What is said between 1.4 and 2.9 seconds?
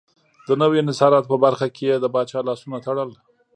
برخه کې یې د پاچا لاسونه